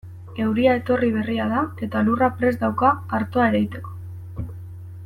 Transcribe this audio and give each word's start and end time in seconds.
Euria 0.43 0.71
etorri 0.79 1.09
berria 1.17 1.45
da 1.51 1.59
eta 1.89 2.01
lurra 2.09 2.31
prest 2.41 2.65
dauka 2.67 2.91
artoa 3.21 3.47
ereiteko. 3.53 3.97